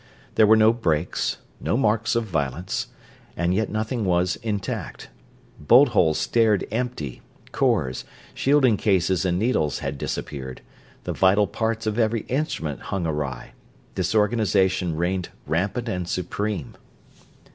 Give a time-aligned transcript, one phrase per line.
[0.33, 2.87] There were no breaks, no marks of violence,
[3.37, 5.09] and yet nothing was intact.
[5.59, 8.03] Bolt holes stared empty, cores,
[8.33, 10.61] shielding cases and needles had disappeared,
[11.03, 13.51] the vital parts of every instrument hung awry,
[13.93, 16.75] disorganization reigned rampant and supreme.